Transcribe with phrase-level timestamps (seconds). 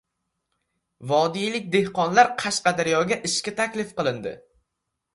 [1.11, 4.39] Vodiylik dehqonlar Qashqadaryoga ishga taklif qilindi